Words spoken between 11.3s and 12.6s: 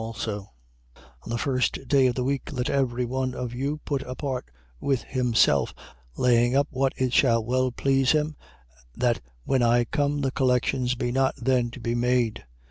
then to be made.